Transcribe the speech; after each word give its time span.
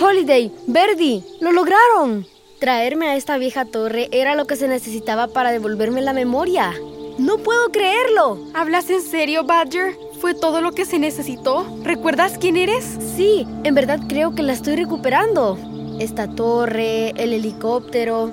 Holiday, 0.00 0.50
Verdi, 0.66 1.22
lo 1.40 1.52
lograron. 1.52 2.26
Traerme 2.58 3.08
a 3.08 3.16
esta 3.16 3.36
vieja 3.36 3.66
torre 3.66 4.08
era 4.10 4.34
lo 4.34 4.46
que 4.46 4.56
se 4.56 4.68
necesitaba 4.68 5.28
para 5.28 5.52
devolverme 5.52 6.00
la 6.00 6.14
memoria. 6.14 6.72
No 7.18 7.36
puedo 7.38 7.70
creerlo. 7.70 8.38
¿Hablas 8.54 8.88
en 8.88 9.02
serio, 9.02 9.44
Badger? 9.44 9.98
¿Fue 10.18 10.32
todo 10.32 10.62
lo 10.62 10.72
que 10.72 10.86
se 10.86 10.98
necesitó? 10.98 11.66
¿Recuerdas 11.82 12.38
quién 12.38 12.56
eres? 12.56 12.84
Sí, 13.16 13.46
en 13.64 13.74
verdad 13.74 14.00
creo 14.08 14.34
que 14.34 14.42
la 14.42 14.54
estoy 14.54 14.76
recuperando. 14.76 15.58
Esta 15.98 16.26
torre, 16.34 17.10
el 17.10 17.34
helicóptero. 17.34 18.32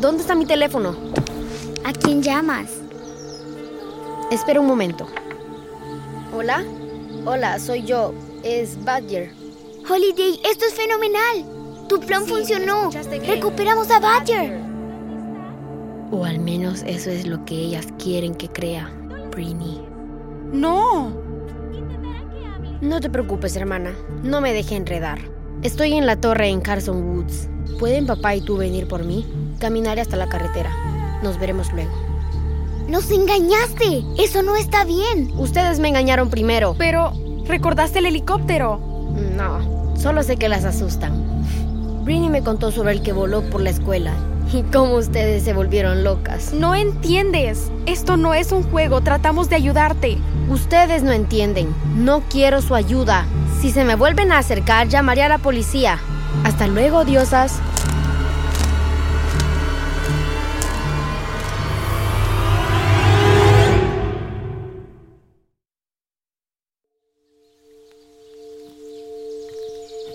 ¿Dónde 0.00 0.20
está 0.22 0.34
mi 0.34 0.44
teléfono? 0.46 0.94
¿A 1.84 1.92
quién 1.92 2.22
llamas? 2.22 2.70
Espera 4.30 4.60
un 4.60 4.66
momento. 4.66 5.06
¿Hola? 6.34 6.64
Hola, 7.24 7.58
soy 7.58 7.82
yo. 7.84 8.12
Es 8.42 8.82
Badger. 8.84 9.32
Holiday, 9.88 10.40
esto 10.50 10.64
es 10.66 10.74
fenomenal. 10.74 11.86
Tu 11.88 12.00
plan 12.00 12.24
Sí, 12.24 12.30
funcionó. 12.30 12.90
Recuperamos 13.26 13.90
a 13.90 14.00
Badger. 14.00 14.60
O 16.10 16.24
al 16.24 16.40
menos 16.40 16.82
eso 16.86 17.10
es 17.10 17.26
lo 17.26 17.44
que 17.44 17.54
ellas 17.54 17.86
quieren 17.98 18.34
que 18.34 18.48
crea, 18.48 18.90
Britney. 19.30 19.80
No. 20.52 21.12
No 22.80 23.00
te 23.00 23.08
preocupes, 23.08 23.56
hermana. 23.56 23.94
No 24.22 24.40
me 24.40 24.52
deje 24.52 24.76
enredar. 24.76 25.18
Estoy 25.62 25.94
en 25.94 26.04
la 26.06 26.20
torre 26.20 26.48
en 26.48 26.60
Carson 26.60 27.02
Woods. 27.02 27.48
¿Pueden 27.78 28.06
papá 28.06 28.34
y 28.36 28.40
tú 28.40 28.56
venir 28.56 28.86
por 28.86 29.04
mí? 29.04 29.24
Caminaré 29.58 30.00
hasta 30.00 30.16
la 30.16 30.28
carretera. 30.28 30.70
Nos 31.22 31.38
veremos 31.38 31.72
luego. 31.72 31.92
Nos 32.88 33.10
engañaste. 33.10 34.04
Eso 34.18 34.42
no 34.42 34.56
está 34.56 34.84
bien. 34.84 35.32
Ustedes 35.36 35.78
me 35.78 35.88
engañaron 35.88 36.30
primero. 36.30 36.74
Pero, 36.78 37.12
¿recordaste 37.46 37.98
el 37.98 38.06
helicóptero? 38.06 38.80
No, 39.36 39.96
solo 39.96 40.22
sé 40.22 40.36
que 40.36 40.48
las 40.48 40.64
asustan. 40.64 41.24
Britney 42.04 42.28
me 42.28 42.42
contó 42.42 42.70
sobre 42.70 42.92
el 42.92 43.02
que 43.02 43.12
voló 43.12 43.42
por 43.50 43.60
la 43.60 43.70
escuela 43.70 44.12
y 44.52 44.62
cómo 44.62 44.94
ustedes 44.94 45.42
se 45.42 45.52
volvieron 45.52 46.04
locas. 46.04 46.52
No 46.52 46.74
entiendes. 46.74 47.70
Esto 47.86 48.16
no 48.16 48.34
es 48.34 48.52
un 48.52 48.62
juego. 48.62 49.00
Tratamos 49.00 49.48
de 49.48 49.56
ayudarte. 49.56 50.18
Ustedes 50.48 51.02
no 51.02 51.12
entienden. 51.12 51.74
No 51.96 52.22
quiero 52.30 52.62
su 52.62 52.74
ayuda. 52.74 53.26
Si 53.60 53.70
se 53.72 53.84
me 53.84 53.96
vuelven 53.96 54.30
a 54.30 54.38
acercar, 54.38 54.88
llamaré 54.88 55.22
a 55.22 55.28
la 55.28 55.38
policía. 55.38 55.98
Hasta 56.44 56.68
luego, 56.68 57.04
diosas. 57.04 57.60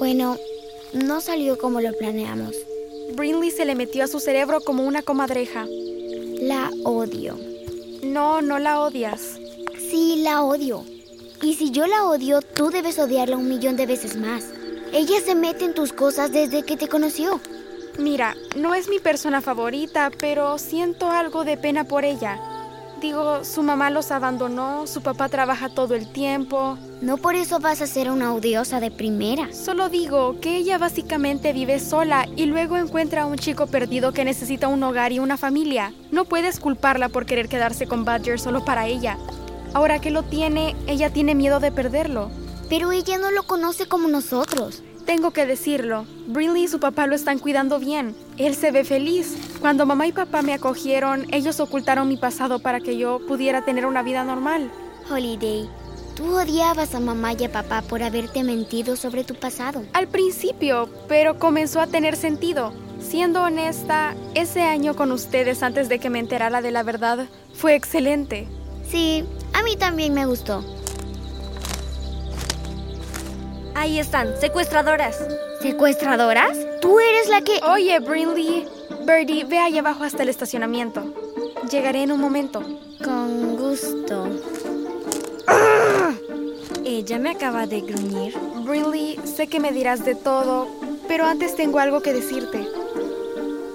Bueno, 0.01 0.39
no 0.93 1.21
salió 1.21 1.59
como 1.59 1.79
lo 1.79 1.93
planeamos. 1.93 2.55
Brinley 3.13 3.51
se 3.51 3.65
le 3.65 3.75
metió 3.75 4.03
a 4.03 4.07
su 4.07 4.19
cerebro 4.19 4.59
como 4.61 4.83
una 4.83 5.03
comadreja. 5.03 5.67
La 6.41 6.71
odio. 6.83 7.37
No, 8.01 8.41
no 8.41 8.57
la 8.57 8.79
odias. 8.79 9.37
Sí, 9.77 10.23
la 10.23 10.41
odio. 10.41 10.83
Y 11.43 11.53
si 11.53 11.69
yo 11.69 11.85
la 11.85 12.05
odio, 12.05 12.41
tú 12.41 12.71
debes 12.71 12.97
odiarla 12.97 13.37
un 13.37 13.47
millón 13.47 13.75
de 13.75 13.85
veces 13.85 14.17
más. 14.17 14.45
Ella 14.91 15.21
se 15.23 15.35
mete 15.35 15.65
en 15.65 15.75
tus 15.75 15.93
cosas 15.93 16.31
desde 16.31 16.63
que 16.63 16.77
te 16.77 16.87
conoció. 16.87 17.39
Mira, 17.99 18.35
no 18.55 18.73
es 18.73 18.89
mi 18.89 18.97
persona 18.97 19.39
favorita, 19.39 20.09
pero 20.17 20.57
siento 20.57 21.11
algo 21.11 21.43
de 21.43 21.57
pena 21.57 21.83
por 21.83 22.05
ella. 22.05 22.39
Digo, 23.01 23.43
su 23.43 23.63
mamá 23.63 23.89
los 23.89 24.11
abandonó, 24.11 24.85
su 24.85 25.01
papá 25.01 25.27
trabaja 25.27 25.69
todo 25.69 25.95
el 25.95 26.11
tiempo. 26.11 26.77
No 27.01 27.17
por 27.17 27.33
eso 27.33 27.59
vas 27.59 27.81
a 27.81 27.87
ser 27.87 28.11
una 28.11 28.31
odiosa 28.31 28.79
de 28.79 28.91
primera. 28.91 29.51
Solo 29.53 29.89
digo 29.89 30.39
que 30.39 30.57
ella 30.57 30.77
básicamente 30.77 31.51
vive 31.51 31.79
sola 31.79 32.27
y 32.35 32.45
luego 32.45 32.77
encuentra 32.77 33.23
a 33.23 33.25
un 33.25 33.39
chico 33.39 33.65
perdido 33.65 34.11
que 34.11 34.23
necesita 34.23 34.67
un 34.67 34.83
hogar 34.83 35.11
y 35.13 35.17
una 35.17 35.35
familia. 35.35 35.95
No 36.11 36.25
puedes 36.25 36.59
culparla 36.59 37.09
por 37.09 37.25
querer 37.25 37.49
quedarse 37.49 37.87
con 37.87 38.05
Badger 38.05 38.39
solo 38.39 38.63
para 38.63 38.85
ella. 38.85 39.17
Ahora 39.73 39.99
que 39.99 40.11
lo 40.11 40.21
tiene, 40.21 40.75
ella 40.85 41.09
tiene 41.09 41.33
miedo 41.33 41.59
de 41.59 41.71
perderlo. 41.71 42.29
Pero 42.69 42.91
ella 42.91 43.17
no 43.17 43.31
lo 43.31 43.41
conoce 43.43 43.87
como 43.87 44.09
nosotros. 44.09 44.83
Tengo 45.05 45.31
que 45.31 45.45
decirlo, 45.45 46.05
Brinley 46.27 46.63
y 46.63 46.67
su 46.67 46.79
papá 46.79 47.07
lo 47.07 47.15
están 47.15 47.39
cuidando 47.39 47.79
bien. 47.79 48.15
Él 48.37 48.55
se 48.55 48.71
ve 48.71 48.83
feliz. 48.83 49.35
Cuando 49.59 49.85
mamá 49.85 50.07
y 50.07 50.11
papá 50.11 50.41
me 50.41 50.53
acogieron, 50.53 51.25
ellos 51.31 51.59
ocultaron 51.59 52.07
mi 52.07 52.17
pasado 52.17 52.59
para 52.59 52.79
que 52.79 52.97
yo 52.97 53.19
pudiera 53.27 53.65
tener 53.65 53.85
una 53.85 54.03
vida 54.03 54.23
normal. 54.23 54.71
Holiday, 55.09 55.69
tú 56.15 56.37
odiabas 56.37 56.95
a 56.95 56.99
mamá 56.99 57.33
y 57.33 57.43
a 57.43 57.51
papá 57.51 57.81
por 57.81 58.03
haberte 58.03 58.43
mentido 58.43 58.95
sobre 58.95 59.23
tu 59.23 59.35
pasado. 59.35 59.83
Al 59.93 60.07
principio, 60.07 60.89
pero 61.07 61.39
comenzó 61.39 61.81
a 61.81 61.87
tener 61.87 62.15
sentido. 62.15 62.71
Siendo 62.99 63.41
honesta, 63.41 64.15
ese 64.35 64.61
año 64.61 64.95
con 64.95 65.11
ustedes 65.11 65.63
antes 65.63 65.89
de 65.89 65.99
que 65.99 66.09
me 66.09 66.19
enterara 66.19 66.61
de 66.61 66.71
la 66.71 66.83
verdad 66.83 67.27
fue 67.53 67.75
excelente. 67.75 68.47
Sí, 68.87 69.25
a 69.53 69.63
mí 69.63 69.75
también 69.75 70.13
me 70.13 70.25
gustó. 70.25 70.63
Ahí 73.81 73.97
están, 73.97 74.39
secuestradoras. 74.39 75.17
¿Secuestradoras? 75.59 76.55
Tú 76.81 76.99
eres 76.99 77.27
la 77.29 77.41
que... 77.41 77.59
Oye, 77.67 77.99
Brinley, 77.99 78.67
Birdie, 79.07 79.43
ve 79.43 79.57
allá 79.57 79.79
abajo 79.79 80.03
hasta 80.03 80.21
el 80.21 80.29
estacionamiento. 80.29 81.01
Llegaré 81.71 82.03
en 82.03 82.11
un 82.11 82.21
momento. 82.21 82.61
Con 83.03 83.57
gusto. 83.57 84.29
Ella 86.85 87.17
me 87.17 87.31
acaba 87.31 87.65
de 87.65 87.81
gruñir. 87.81 88.37
Brinley, 88.63 89.19
sé 89.25 89.47
que 89.47 89.59
me 89.59 89.71
dirás 89.71 90.05
de 90.05 90.13
todo, 90.13 90.67
pero 91.07 91.25
antes 91.25 91.55
tengo 91.55 91.79
algo 91.79 92.03
que 92.03 92.13
decirte. 92.13 92.63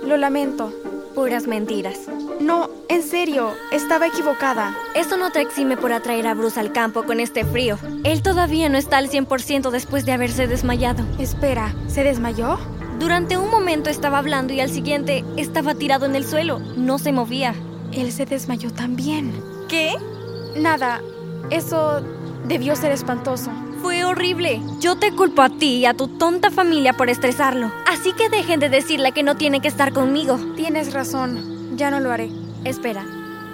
Lo 0.04 0.16
lamento. 0.16 0.72
Puras 1.16 1.48
mentiras. 1.48 1.98
No, 2.40 2.68
en 2.88 3.02
serio, 3.02 3.52
estaba 3.72 4.06
equivocada. 4.06 4.76
Eso 4.94 5.16
no 5.16 5.30
te 5.30 5.40
exime 5.40 5.76
por 5.76 5.92
atraer 5.92 6.26
a 6.26 6.34
Bruce 6.34 6.60
al 6.60 6.72
campo 6.72 7.04
con 7.04 7.18
este 7.18 7.44
frío. 7.44 7.78
Él 8.04 8.22
todavía 8.22 8.68
no 8.68 8.76
está 8.78 8.98
al 8.98 9.10
100% 9.10 9.70
después 9.70 10.04
de 10.04 10.12
haberse 10.12 10.46
desmayado. 10.46 11.04
Espera, 11.18 11.74
¿se 11.88 12.04
desmayó? 12.04 12.58
Durante 12.98 13.36
un 13.36 13.50
momento 13.50 13.90
estaba 13.90 14.18
hablando 14.18 14.52
y 14.52 14.60
al 14.60 14.70
siguiente 14.70 15.24
estaba 15.36 15.74
tirado 15.74 16.06
en 16.06 16.14
el 16.14 16.26
suelo. 16.26 16.58
No 16.76 16.98
se 16.98 17.12
movía. 17.12 17.54
Él 17.92 18.12
se 18.12 18.26
desmayó 18.26 18.70
también. 18.70 19.32
¿Qué? 19.68 19.92
Nada, 20.56 21.00
eso 21.50 22.02
debió 22.46 22.76
ser 22.76 22.92
espantoso. 22.92 23.50
Fue 23.82 24.04
horrible. 24.04 24.60
Yo 24.80 24.96
te 24.96 25.12
culpo 25.12 25.42
a 25.42 25.50
ti 25.50 25.76
y 25.76 25.86
a 25.86 25.94
tu 25.94 26.08
tonta 26.08 26.50
familia 26.50 26.92
por 26.92 27.08
estresarlo. 27.08 27.72
Así 27.86 28.12
que 28.12 28.28
dejen 28.28 28.60
de 28.60 28.68
decirle 28.68 29.12
que 29.12 29.22
no 29.22 29.36
tiene 29.36 29.60
que 29.60 29.68
estar 29.68 29.92
conmigo. 29.92 30.38
Tienes 30.56 30.92
razón, 30.92 31.55
ya 31.74 31.90
no 31.90 32.00
lo 32.00 32.12
haré. 32.12 32.30
Espera, 32.64 33.04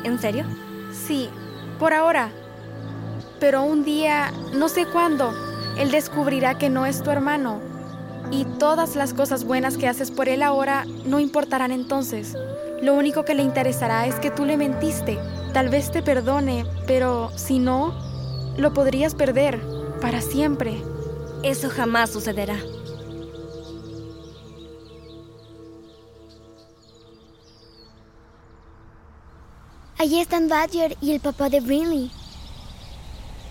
¿en 0.04 0.18
serio? 0.18 0.44
Sí, 0.92 1.28
por 1.78 1.92
ahora. 1.92 2.30
Pero 3.40 3.62
un 3.62 3.84
día, 3.84 4.32
no 4.54 4.68
sé 4.68 4.86
cuándo, 4.86 5.32
él 5.78 5.90
descubrirá 5.90 6.58
que 6.58 6.70
no 6.70 6.86
es 6.86 7.02
tu 7.02 7.10
hermano. 7.10 7.60
Y 8.30 8.44
todas 8.44 8.96
las 8.96 9.14
cosas 9.14 9.44
buenas 9.44 9.76
que 9.76 9.88
haces 9.88 10.10
por 10.10 10.28
él 10.28 10.42
ahora 10.42 10.86
no 11.04 11.20
importarán 11.20 11.72
entonces. 11.72 12.36
Lo 12.80 12.94
único 12.94 13.24
que 13.24 13.34
le 13.34 13.42
interesará 13.42 14.06
es 14.06 14.16
que 14.16 14.30
tú 14.30 14.44
le 14.44 14.56
mentiste. 14.56 15.18
Tal 15.52 15.68
vez 15.68 15.90
te 15.90 16.02
perdone, 16.02 16.64
pero 16.86 17.30
si 17.36 17.58
no, 17.58 17.94
lo 18.56 18.72
podrías 18.72 19.14
perder 19.14 19.60
para 20.00 20.20
siempre. 20.20 20.82
Eso 21.42 21.68
jamás 21.68 22.10
sucederá. 22.10 22.56
Allí 30.02 30.18
están 30.18 30.48
Badger 30.48 30.96
y 31.00 31.12
el 31.12 31.20
papá 31.20 31.48
de 31.48 31.60
Brinley. 31.60 32.10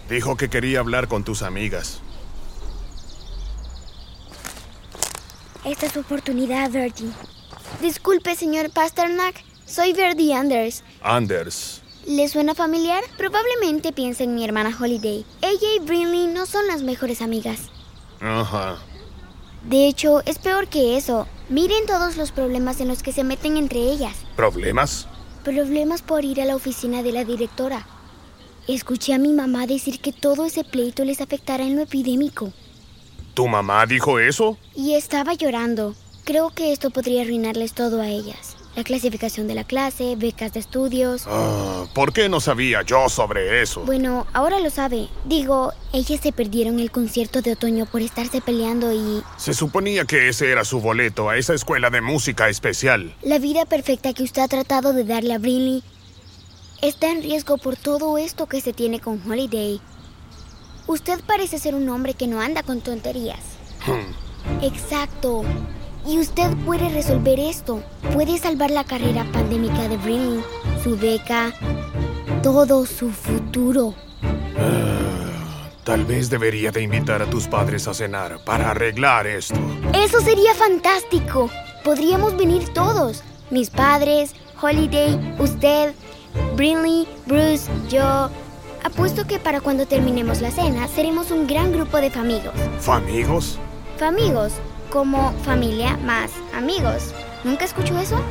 Dijo 0.10 0.36
que 0.36 0.50
quería 0.50 0.82
hablar 0.82 1.08
con 1.08 1.24
tus 1.24 1.44
amigas. 1.44 2.02
Esta 5.64 5.86
es 5.86 5.94
su 5.94 6.02
oportunidad, 6.02 6.70
Bertie. 6.70 7.10
Disculpe, 7.82 8.36
señor 8.36 8.70
Pasternak. 8.70 9.42
Soy 9.66 9.94
Verdi 9.94 10.34
Anders. 10.34 10.84
Anders. 11.02 11.84
¿Le 12.06 12.28
suena 12.28 12.54
familiar? 12.54 13.02
Probablemente 13.16 13.94
piensa 13.94 14.26
en 14.26 14.36
mi 14.36 14.44
hermana 14.44 14.76
Holiday. 14.78 15.26
Ella 15.42 15.68
y 15.78 15.80
Brinley 15.80 16.28
no 16.28 16.46
son 16.46 16.68
las 16.68 16.84
mejores 16.84 17.22
amigas. 17.22 17.70
Ajá. 18.20 18.78
De 19.70 19.88
hecho, 19.88 20.22
es 20.26 20.38
peor 20.38 20.68
que 20.68 20.98
eso. 20.98 21.28
Miren 21.48 21.86
todos 21.86 22.18
los 22.18 22.34
problemas 22.34 22.82
en 22.82 22.90
los 22.90 23.04
que 23.04 23.14
se 23.14 23.24
meten 23.24 23.56
entre 23.56 23.80
ellas. 23.80 24.18
¿Problemas? 24.36 25.08
Problemas 25.44 26.04
por 26.04 26.24
ir 26.24 26.40
a 26.40 26.46
la 26.46 26.56
oficina 26.56 27.02
de 27.02 27.12
la 27.12 27.26
directora. 27.26 27.88
Escuché 28.68 29.16
a 29.16 29.18
mi 29.18 29.34
mamá 29.34 29.66
decir 29.66 30.00
que 30.00 30.12
todo 30.12 30.46
ese 30.46 30.64
pleito 30.64 31.04
les 31.04 31.20
afectará 31.20 31.64
en 31.64 31.76
lo 31.76 31.82
epidémico. 31.82 32.54
¿Tu 33.34 33.48
mamá 33.48 33.88
dijo 33.88 34.20
eso? 34.20 34.60
Y 34.76 34.94
estaba 34.94 35.34
llorando. 35.34 35.96
Creo 36.26 36.52
que 36.52 36.72
esto 36.72 36.92
podría 36.92 37.24
arruinarles 37.24 37.74
todo 37.74 38.02
a 38.02 38.08
ellas. 38.08 38.51
La 38.76 38.84
clasificación 38.86 39.48
de 39.48 39.56
la 39.56 39.66
clase, 39.66 40.16
becas 40.16 40.54
de 40.54 40.62
estudios. 40.62 41.26
Ah, 41.28 41.86
¿Por 41.94 42.14
qué 42.14 42.30
no 42.30 42.40
sabía 42.40 42.84
yo 42.84 43.10
sobre 43.10 43.62
eso? 43.62 43.82
Bueno, 43.82 44.26
ahora 44.32 44.60
lo 44.60 44.70
sabe. 44.70 45.10
Digo, 45.26 45.74
ellas 45.92 46.22
se 46.22 46.32
perdieron 46.32 46.80
el 46.80 46.90
concierto 46.90 47.42
de 47.42 47.52
otoño 47.52 47.86
por 47.86 48.02
estarse 48.02 48.40
peleando 48.40 48.94
y... 48.94 49.24
Se 49.38 49.54
suponía 49.54 50.06
que 50.06 50.30
ese 50.30 50.52
era 50.52 50.64
su 50.64 50.80
boleto 50.80 51.30
a 51.30 51.38
esa 51.38 51.54
escuela 51.54 51.90
de 51.90 52.00
música 52.00 52.48
especial. 52.48 53.14
La 53.24 53.40
vida 53.40 53.66
perfecta 53.66 54.14
que 54.14 54.24
usted 54.24 54.42
ha 54.42 54.48
tratado 54.48 54.94
de 54.94 55.04
darle 55.04 55.34
a 55.34 55.38
Brinley 55.40 55.84
está 56.82 57.12
en 57.12 57.22
riesgo 57.22 57.58
por 57.58 57.76
todo 57.76 58.18
esto 58.18 58.48
que 58.48 58.62
se 58.62 58.72
tiene 58.72 59.02
con 59.02 59.22
Holiday. 59.30 59.82
Usted 60.88 61.20
parece 61.28 61.60
ser 61.60 61.76
un 61.76 61.88
hombre 61.90 62.14
que 62.14 62.28
no 62.28 62.40
anda 62.40 62.64
con 62.64 62.82
tonterías. 62.82 63.40
Hmm. 63.86 64.64
Exacto. 64.64 65.44
Y 66.08 66.20
usted 66.20 66.56
puede 66.66 66.90
resolver 66.90 67.40
esto. 67.40 67.82
Puede 68.14 68.38
salvar 68.38 68.72
la 68.72 68.84
carrera 68.84 69.26
pandémica 69.32 69.88
de 69.88 69.98
Brinley, 69.98 70.44
su 70.84 70.98
beca, 70.98 71.54
todo 72.42 72.86
su 72.86 73.12
futuro. 73.12 73.94
Tal 75.84 76.06
vez 76.06 76.30
debería 76.30 76.72
de 76.72 76.82
invitar 76.82 77.22
a 77.22 77.26
tus 77.26 77.48
padres 77.48 77.88
a 77.88 77.94
cenar 77.94 78.44
para 78.46 78.72
arreglar 78.72 79.26
esto. 79.28 79.60
Eso 79.94 80.22
sería 80.22 80.54
fantástico. 80.54 81.50
Podríamos 81.84 82.38
venir 82.38 82.70
todos. 82.70 83.24
Mis 83.50 83.70
padres, 83.70 84.34
Holiday, 84.62 85.36
usted, 85.40 85.94
Brinley, 86.56 87.08
Bruce, 87.26 87.70
yo. 87.90 88.30
Apuesto 88.84 89.26
que 89.28 89.40
para 89.40 89.62
cuando 89.62 89.86
terminemos 89.86 90.42
la 90.42 90.52
cena 90.52 90.88
seremos 90.88 91.32
un 91.32 91.48
gran 91.48 91.72
grupo 91.72 91.98
de 91.98 92.10
famigos. 92.10 92.54
¿Famigos? 92.80 93.60
Famigos, 93.98 94.54
como 94.92 95.34
familia 95.44 95.98
más 96.06 96.32
amigos. 96.54 97.16
¿Nunca 97.44 97.66
escuchó 97.66 97.98
eso? 97.98 98.22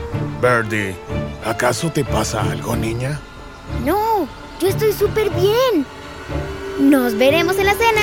Birdie, 0.40 0.94
¿acaso 1.44 1.90
te 1.90 2.04
pasa 2.04 2.42
algo, 2.42 2.76
niña? 2.76 3.18
No, 3.84 4.28
yo 4.60 4.68
estoy 4.68 4.92
súper 4.92 5.30
bien. 5.30 5.84
Nos 6.78 7.18
veremos 7.18 7.58
en 7.58 7.66
la 7.66 7.74
cena. 7.74 8.02